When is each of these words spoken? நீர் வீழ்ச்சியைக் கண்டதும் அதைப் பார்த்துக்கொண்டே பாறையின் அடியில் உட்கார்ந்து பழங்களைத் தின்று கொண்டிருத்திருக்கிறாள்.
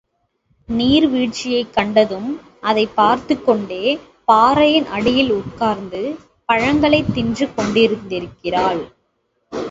நீர் 0.69 1.09
வீழ்ச்சியைக் 1.09 1.73
கண்டதும் 1.73 2.29
அதைப் 2.61 2.95
பார்த்துக்கொண்டே 2.95 3.83
பாறையின் 4.25 4.85
அடியில் 4.85 5.31
உட்கார்ந்து 5.31 6.01
பழங்களைத் 6.45 7.13
தின்று 7.13 7.49
கொண்டிருத்திருக்கிறாள். 7.57 8.81